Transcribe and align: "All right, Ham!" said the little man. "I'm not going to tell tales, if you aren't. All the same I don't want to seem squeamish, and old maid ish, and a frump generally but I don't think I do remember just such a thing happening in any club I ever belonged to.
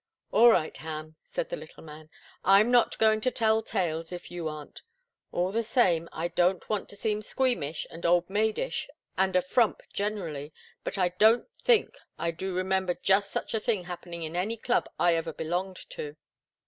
"All 0.31 0.49
right, 0.49 0.75
Ham!" 0.77 1.15
said 1.23 1.49
the 1.49 1.55
little 1.55 1.83
man. 1.83 2.09
"I'm 2.43 2.71
not 2.71 2.97
going 2.97 3.21
to 3.21 3.29
tell 3.29 3.61
tales, 3.61 4.11
if 4.11 4.31
you 4.31 4.47
aren't. 4.47 4.81
All 5.31 5.51
the 5.51 5.61
same 5.61 6.09
I 6.11 6.29
don't 6.29 6.67
want 6.67 6.89
to 6.89 6.95
seem 6.95 7.21
squeamish, 7.21 7.85
and 7.91 8.03
old 8.03 8.27
maid 8.27 8.57
ish, 8.57 8.89
and 9.15 9.35
a 9.35 9.43
frump 9.43 9.83
generally 9.93 10.51
but 10.83 10.97
I 10.97 11.09
don't 11.09 11.47
think 11.61 11.99
I 12.17 12.31
do 12.31 12.55
remember 12.55 12.95
just 12.95 13.29
such 13.29 13.53
a 13.53 13.59
thing 13.59 13.83
happening 13.83 14.23
in 14.23 14.35
any 14.35 14.57
club 14.57 14.89
I 14.99 15.13
ever 15.13 15.31
belonged 15.33 15.77
to. 15.91 16.15